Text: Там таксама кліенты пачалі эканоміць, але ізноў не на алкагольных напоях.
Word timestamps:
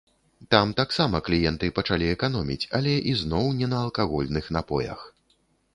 Там 0.53 0.71
таксама 0.79 1.21
кліенты 1.27 1.69
пачалі 1.81 2.07
эканоміць, 2.15 2.59
але 2.81 2.97
ізноў 3.13 3.45
не 3.61 3.67
на 3.77 3.87
алкагольных 3.87 4.45
напоях. 4.57 4.99